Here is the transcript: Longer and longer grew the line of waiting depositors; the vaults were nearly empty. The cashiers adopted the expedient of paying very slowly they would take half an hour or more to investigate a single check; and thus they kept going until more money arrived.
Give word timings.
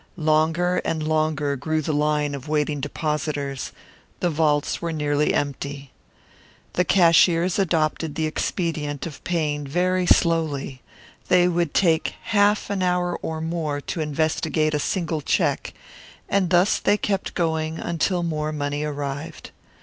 Longer 0.17 0.77
and 0.83 1.03
longer 1.07 1.55
grew 1.55 1.79
the 1.83 1.93
line 1.93 2.33
of 2.33 2.47
waiting 2.47 2.81
depositors; 2.81 3.71
the 4.19 4.31
vaults 4.31 4.81
were 4.81 4.91
nearly 4.91 5.31
empty. 5.31 5.91
The 6.73 6.83
cashiers 6.83 7.59
adopted 7.59 8.15
the 8.15 8.25
expedient 8.25 9.05
of 9.05 9.23
paying 9.23 9.67
very 9.67 10.07
slowly 10.07 10.81
they 11.27 11.47
would 11.47 11.75
take 11.75 12.15
half 12.23 12.71
an 12.71 12.81
hour 12.81 13.15
or 13.17 13.41
more 13.41 13.79
to 13.79 14.01
investigate 14.01 14.73
a 14.73 14.79
single 14.79 15.21
check; 15.21 15.71
and 16.27 16.49
thus 16.49 16.79
they 16.79 16.97
kept 16.97 17.35
going 17.35 17.77
until 17.77 18.23
more 18.23 18.51
money 18.51 18.83
arrived. 18.83 19.51